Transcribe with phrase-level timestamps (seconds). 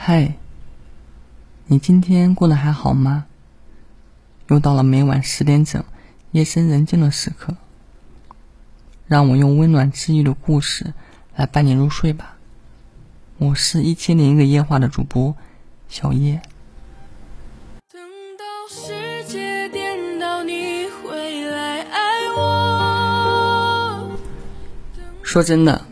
[0.00, 0.32] 嗨，
[1.66, 3.26] 你今天过得还好吗？
[4.46, 5.84] 又到了每晚十点整，
[6.30, 7.56] 夜深人静的时刻，
[9.06, 10.94] 让我用温暖治愈的故事
[11.34, 12.36] 来伴你入睡吧。
[13.38, 15.34] 我是一千零一个夜话的主播
[15.88, 16.40] 小叶。
[17.92, 18.00] 等
[18.38, 22.00] 到世界颠倒，你会来爱
[22.34, 24.16] 我。
[25.22, 25.84] 说真的，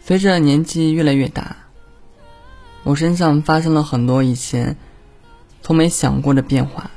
[0.00, 1.58] 随着年纪越来越大。
[2.84, 4.76] 我身上发生了很多以前
[5.62, 6.90] 从没想过的变化。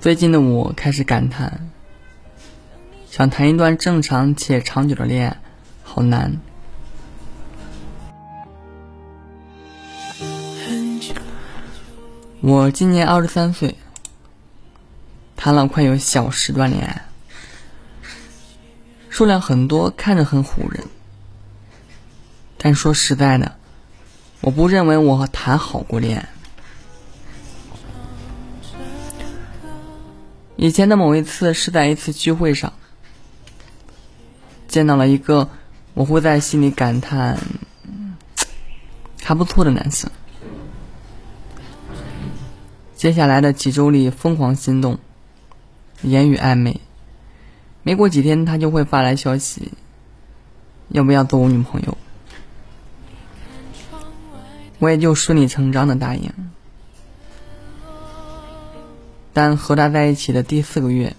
[0.00, 1.70] 最近的我开始感叹，
[3.08, 5.40] 想谈一段正常且长久的恋爱，
[5.84, 6.40] 好难。
[12.40, 13.76] 我今年二十三岁，
[15.36, 17.04] 谈了快有小十段恋爱，
[19.08, 20.82] 数量很多，看着很唬人。
[22.64, 23.56] 但说实在的，
[24.40, 26.28] 我不认为我谈好过恋爱。
[30.54, 32.72] 以前的某一次是在一次聚会上，
[34.68, 35.50] 见到了一个
[35.92, 37.36] 我会在心里感叹
[39.24, 40.08] 还不错的男生。
[42.94, 45.00] 接下来的几周里疯狂心动，
[46.02, 46.80] 言语暧昧，
[47.82, 49.72] 没过几天他就会发来消息，
[50.90, 51.98] 要不要做我女朋友？
[54.82, 56.32] 我也就顺理成章的答应，
[59.32, 61.14] 但和他在一起的第四个月，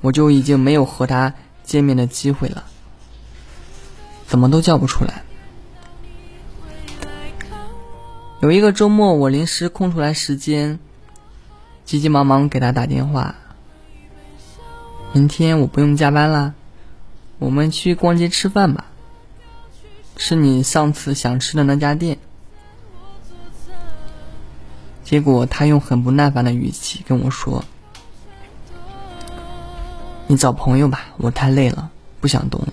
[0.00, 2.62] 我就已经没有和他见面的机会了，
[4.28, 5.24] 怎么都叫不出来。
[8.38, 10.78] 有一个周末，我临时空出来时间，
[11.84, 13.34] 急急忙忙给他打电话。
[15.12, 16.54] 明天我不用加班啦，
[17.40, 18.84] 我们去逛街吃饭吧，
[20.14, 22.18] 吃你上次想吃的那家店。
[25.04, 27.62] 结果他用很不耐烦的语气跟我说
[30.26, 32.72] ：“你找朋友吧，我太累了，不想动了。”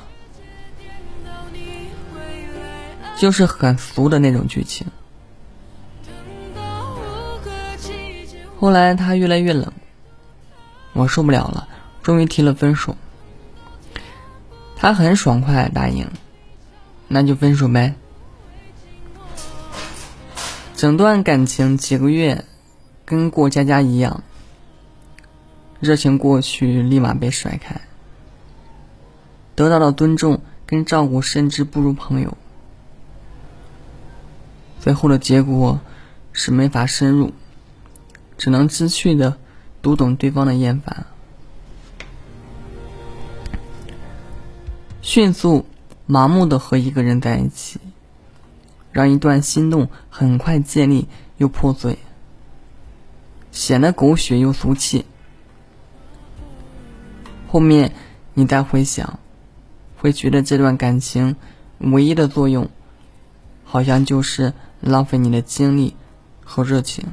[3.19, 4.87] 就是很俗的那种剧情。
[8.59, 9.71] 后来他越来越冷，
[10.93, 11.67] 我受不了了，
[12.01, 12.95] 终于提了分手。
[14.75, 16.07] 他很爽快答应，
[17.07, 17.93] 那就分手呗。
[20.81, 22.43] 整段感情几个月，
[23.05, 24.23] 跟过家家一样，
[25.79, 27.81] 热情过去立马被甩开，
[29.53, 32.35] 得到的尊重跟照顾甚至不如朋友，
[34.79, 35.79] 最后的结果
[36.33, 37.31] 是没法深入，
[38.39, 39.37] 只能知趣的
[39.83, 41.05] 读懂对方的厌烦，
[45.03, 45.67] 迅速
[46.07, 47.79] 麻木的和一个人在一起。
[48.91, 51.07] 让一段心动很快建立
[51.37, 51.97] 又破碎，
[53.51, 55.05] 显得狗血又俗气。
[57.47, 57.93] 后面
[58.33, 59.19] 你再回想，
[59.97, 61.35] 会觉得这段感情
[61.79, 62.69] 唯一的作用，
[63.63, 65.95] 好像就是浪费你的精力
[66.43, 67.05] 和热情。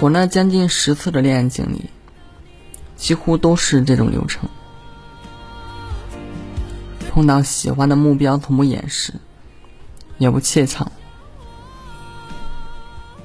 [0.00, 1.88] 我那将近十次的恋爱经历，
[2.96, 4.48] 几乎都是这种流程。
[7.12, 9.12] 碰到喜欢的目标，从不掩饰，
[10.16, 10.90] 也不怯场，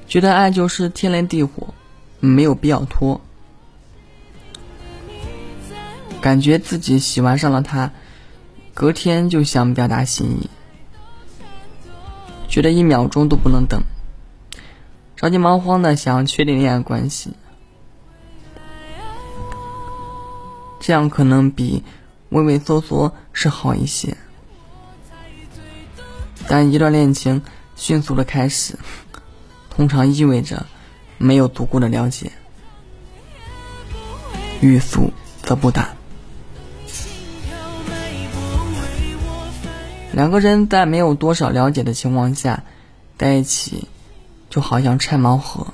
[0.10, 1.74] 觉得爱就是天雷地火，
[2.20, 3.22] 没有必要拖。
[6.20, 7.94] 感觉自己喜欢上了他，
[8.74, 10.50] 隔天就想表达心意，
[12.50, 13.82] 觉得一秒钟都不能等，
[15.16, 17.32] 着急忙慌的想要确定恋爱关系，
[20.82, 21.86] 这样可能比。
[22.30, 24.18] 畏畏缩缩是好一些，
[26.48, 27.42] 但一段恋情
[27.76, 28.78] 迅速的开始，
[29.70, 30.66] 通常意味着
[31.18, 32.32] 没有足够的了解，
[34.60, 35.90] 欲速则不达。
[40.12, 42.64] 两个人在没有多少了解的情况下
[43.18, 43.88] 在一起，
[44.50, 45.68] 就好像拆盲盒，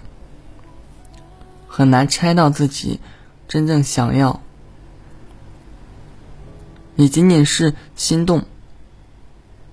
[1.68, 3.00] 很难拆到自己
[3.48, 4.42] 真正想要。
[6.96, 8.46] 你仅仅是心动，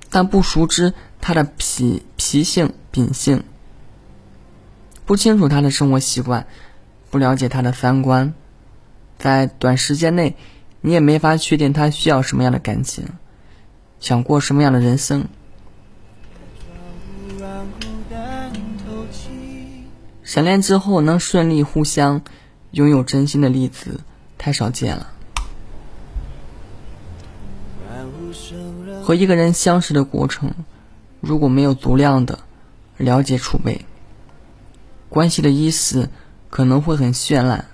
[0.08, 3.44] 但不熟知他的脾脾性秉性，
[5.04, 6.46] 不清楚他的生活习惯，
[7.10, 8.32] 不了解他的三观，
[9.18, 10.36] 在短时间内，
[10.80, 13.06] 你也没法确定他需要什么样的感情，
[13.98, 15.28] 想过什么样的人生。
[20.22, 22.22] 闪恋之后能顺利互相
[22.70, 24.00] 拥有真心的例子
[24.38, 25.12] 太少见了。
[29.02, 30.52] 和一个人相识的过程，
[31.20, 32.38] 如果没有足量的
[32.96, 33.84] 了解储备，
[35.08, 36.08] 关系的伊始
[36.48, 37.66] 可能会很绚烂，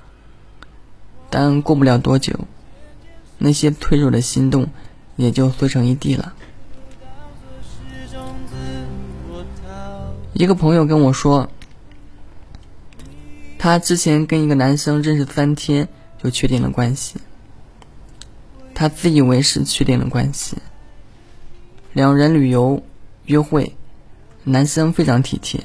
[1.30, 2.32] 但过不了多久，
[3.38, 4.68] 那些脆弱的心动
[5.16, 6.34] 也就碎成一地了。
[10.32, 11.48] 一个朋友跟我说，
[13.58, 15.88] 他之前跟一个男生认识三天
[16.22, 17.16] 就确定了关系，
[18.78, 20.58] 他自以为是确定了关系。
[21.94, 22.84] 两人旅游
[23.24, 23.74] 约会，
[24.44, 25.64] 男生非常体贴，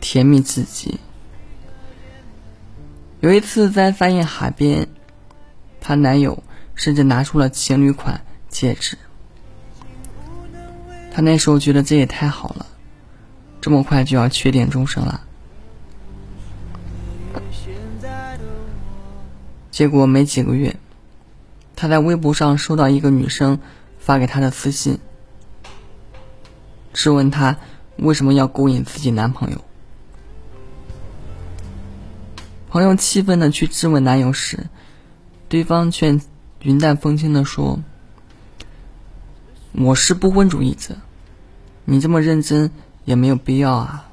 [0.00, 0.98] 甜蜜至极。
[3.20, 4.88] 有一次在三亚海边，
[5.82, 6.42] 她男友
[6.74, 8.96] 甚至拿出了情侣款戒指，
[11.12, 12.64] 她那时候觉得这也太好了。
[13.60, 15.20] 这么快就要确定终身了，
[19.70, 20.74] 结果没几个月，
[21.76, 23.58] 他在微博上收到一个女生
[23.98, 24.98] 发给他的私信，
[26.92, 27.56] 质问他
[27.96, 29.60] 为什么要勾引自己男朋友。
[32.68, 34.66] 朋友气愤的去质问男友时，
[35.48, 36.18] 对方却
[36.60, 37.80] 云淡风轻的说
[39.72, 40.96] ：“我是不婚主义者，
[41.84, 42.70] 你这么认真。”
[43.04, 44.08] 也没有必要啊！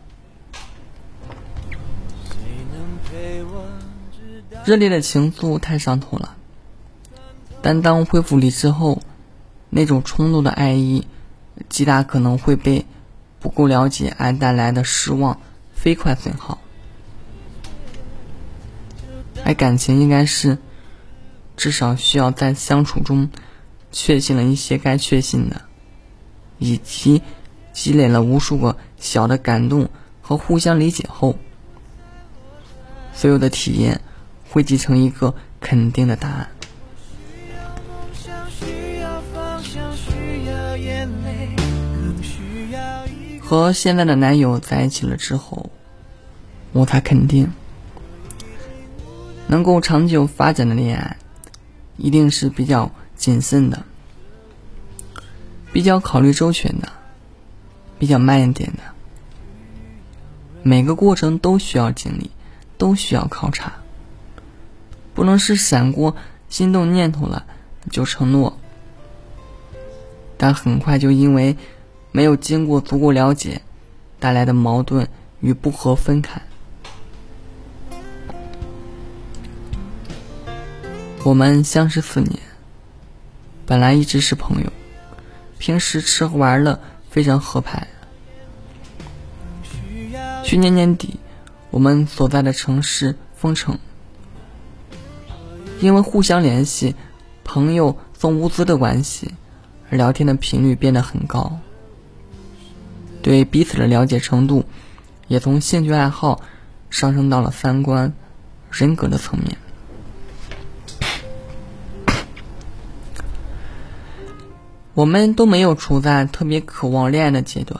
[4.65, 6.35] 热烈的情愫太伤头了，
[7.61, 9.01] 但当恢复理智后，
[9.69, 11.07] 那种冲动的爱意，
[11.69, 12.85] 极大可能会被
[13.39, 15.39] 不够了解爱带来的失望
[15.73, 16.59] 飞快损耗。
[19.45, 20.57] 而感情应该是，
[21.55, 23.29] 至少需要在相处中，
[23.91, 25.61] 确信了一些该确信的，
[26.59, 27.21] 以及。
[27.73, 29.89] 积累了无数个小的感动
[30.21, 31.37] 和互相理解后，
[33.13, 34.01] 所有的体验
[34.49, 36.49] 汇集成一个肯定的答案。
[43.51, 45.69] 和现在的男友在一起了之后，
[46.71, 47.51] 我才肯定，
[49.45, 51.17] 能够长久发展的恋爱，
[51.97, 53.83] 一定是比较谨慎的，
[55.73, 56.87] 比较考虑周全的。
[57.99, 58.79] 比较慢一点的，
[60.63, 62.31] 每个过程都需要经历，
[62.77, 63.73] 都需要考察，
[65.13, 66.15] 不能是闪过
[66.47, 67.45] 心动念头了
[67.89, 68.57] 就承诺，
[70.37, 71.57] 但很快就因为
[72.11, 73.61] 没有经过足够了解
[74.19, 75.07] 带来的矛盾
[75.39, 76.41] 与不和分开。
[81.23, 82.39] 我们相识四年，
[83.65, 84.71] 本来一直是朋友，
[85.57, 86.79] 平时吃喝玩乐。
[87.11, 87.89] 非常合拍。
[90.45, 91.19] 去年年底，
[91.69, 93.77] 我们所在的城市封城，
[95.81, 96.95] 因为互相联系、
[97.43, 99.33] 朋友送物资的关系，
[99.89, 101.59] 而聊天的频率变得很高，
[103.21, 104.65] 对彼此的了解程度
[105.27, 106.41] 也从兴趣爱好
[106.89, 108.13] 上升到了三观、
[108.71, 109.57] 人格的层面。
[114.93, 117.79] 我们都没有处在特别渴望恋爱的阶段，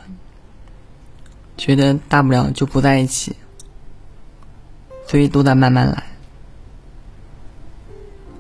[1.57, 3.35] 觉得大不了就不在一起，
[5.07, 6.03] 所以都在慢慢来。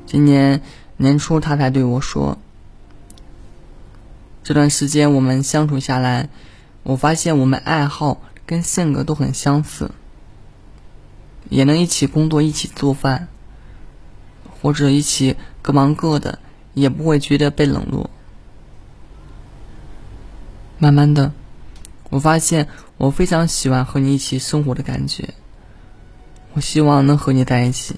[0.05, 0.61] 今年
[0.95, 2.37] 年初，他才对我说
[4.41, 6.29] ：“这段时间我们相处下来，
[6.83, 9.91] 我发现我们爱好跟性格都很相似，
[11.49, 13.27] 也能一起工作、一起做饭，
[14.61, 16.39] 或者一起各忙各的，
[16.73, 18.09] 也不会觉得被冷落。”
[20.79, 21.31] 慢慢的，
[22.09, 25.35] 我发现我非常喜欢和你一起生活的感觉。
[26.53, 27.95] 我希望能和你在一起。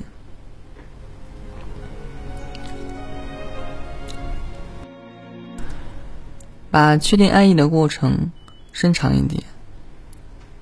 [6.69, 8.31] 把确定爱意的过程
[8.73, 9.41] 伸长一点。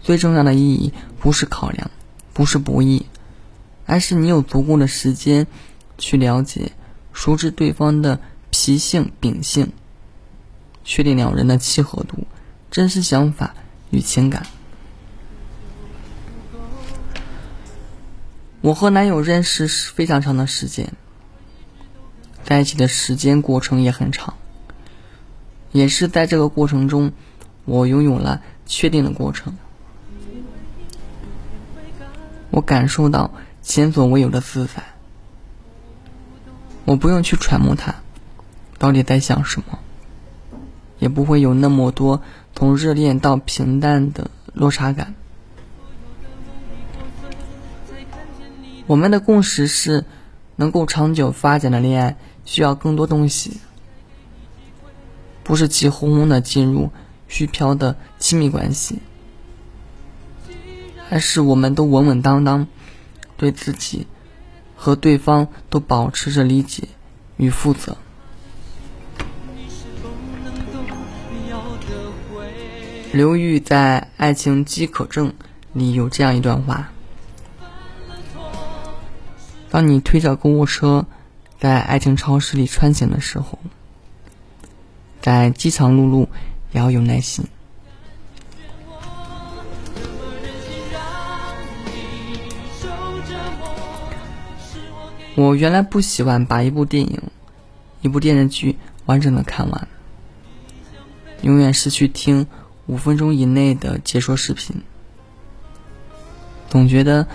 [0.01, 1.89] 最重要的意义不是考量，
[2.33, 3.03] 不是博弈，
[3.87, 5.47] 而是你有足够的时间
[5.97, 6.73] 去了解、
[7.11, 8.19] 熟知对方的
[8.51, 9.71] 脾性秉性。
[10.83, 12.25] 确定两人的契合度、
[12.71, 13.53] 真实想法
[13.91, 14.47] 与情感。
[18.61, 20.93] 我和男友认识是非常长的时间，
[22.43, 24.33] 在一起的时间过程也很长，
[25.71, 27.11] 也是在这个过程中，
[27.71, 29.57] 我拥有了确定的过程。
[32.49, 34.83] 我感受到前所未有的自在，
[36.83, 37.95] 我不用去揣摩他
[38.77, 39.79] 到底在想什么。
[40.99, 42.21] 也不会有那么多
[42.53, 45.15] 从热恋到平淡的落差感。
[48.85, 50.05] 我们的共识是，
[50.57, 53.61] 能够长久发展的恋爱需要更多东西。
[55.43, 56.91] 不是急哄哄的进入
[57.31, 58.99] 虚飘的亲密关系，
[61.07, 62.67] 还是我们都稳稳当当，
[63.37, 64.05] 对自己
[64.75, 66.89] 和对方都保持着理解
[67.37, 67.95] 与负责。
[73.13, 75.29] 刘玉在《爱情饥渴症》
[75.71, 76.91] 里有这样一段话：
[79.69, 81.05] 当你推着购物车
[81.57, 83.57] 在爱情超市里穿行的时候。
[85.21, 86.27] 在饥肠辘辘，
[86.71, 87.45] 也要有耐心。
[95.35, 97.21] 我原来不喜欢把一部电影、
[98.01, 99.87] 一部电视剧完整的看完，
[101.41, 102.45] 永远是去听
[102.85, 104.75] 五分钟以内的解说视频，
[106.69, 107.25] 总觉得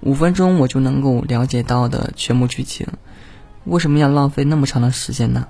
[0.00, 2.86] 五分钟我就能够了解到的全部剧情，
[3.64, 5.46] 为什么要浪费那么长的时间呢？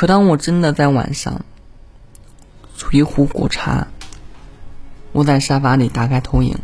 [0.00, 1.44] 可当我真的在晚上，
[2.74, 3.86] 煮一壶果茶，
[5.12, 6.56] 窝在沙发里打开投影，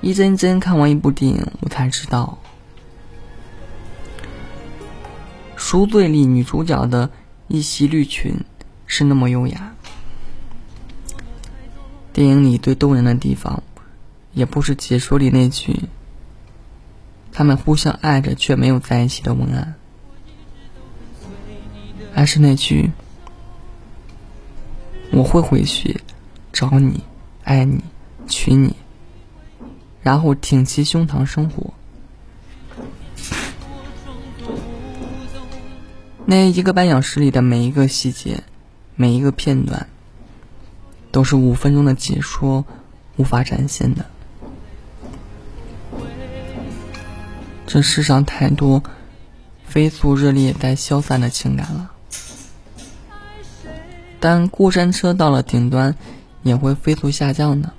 [0.00, 2.38] 一帧帧看完一部电影，我才知道，
[5.56, 7.10] 《赎罪》里女主角的
[7.48, 8.34] 一袭绿裙
[8.86, 9.74] 是那么优雅。
[12.14, 13.62] 电影里最动人的地方，
[14.32, 15.78] 也不是解说里那句
[17.30, 19.74] “他们互相爱着却没有在一起”的文案。
[22.14, 22.90] 还是那句，
[25.10, 26.00] 我会回去
[26.52, 27.02] 找你，
[27.42, 27.82] 爱你，
[28.28, 28.76] 娶你，
[30.02, 31.72] 然后挺起胸膛生活。
[36.24, 38.42] 那一个半小时里的每一个细节，
[38.94, 39.88] 每一个片段，
[41.10, 42.64] 都是五分钟的解说
[43.16, 44.06] 无法展现的。
[47.66, 48.82] 这世上太多
[49.64, 51.91] 飞速、热烈但消散的情感了。
[54.22, 55.96] 但过山车到了顶端，
[56.44, 57.72] 也会飞速下降的。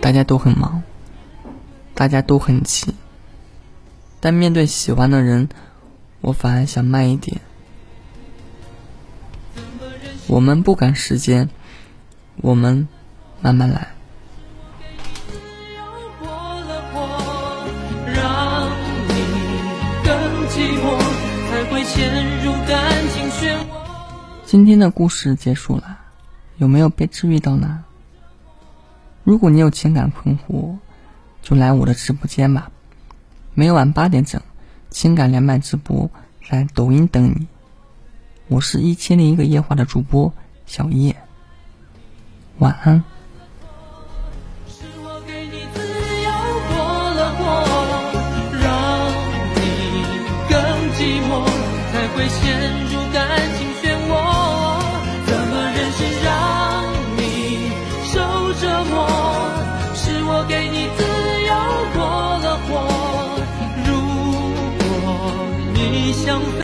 [0.00, 0.82] 大家都很忙，
[1.94, 2.94] 大家都很急，
[4.18, 5.50] 但面对喜欢的人，
[6.22, 7.42] 我反而想慢一点。
[10.28, 11.50] 我们不赶时间，
[12.36, 12.88] 我们
[13.42, 13.88] 慢慢来。
[21.82, 22.06] 陷
[22.44, 22.78] 入感
[23.12, 23.69] 情漩涡
[24.50, 26.00] 今天的故事结束了，
[26.56, 27.84] 有没有被治愈到呢？
[29.22, 30.78] 如果你有情感困惑，
[31.40, 32.72] 就来我的直播间吧，
[33.54, 34.42] 每晚八点整，
[34.90, 36.10] 情感连麦直播，
[36.50, 37.46] 在抖音等你。
[38.48, 40.34] 我是一千零一个夜话的主播
[40.66, 41.14] 小叶，
[42.58, 43.04] 晚安。